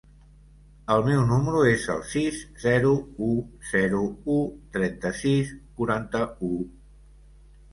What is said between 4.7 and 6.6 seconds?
trenta-sis, quaranta-u.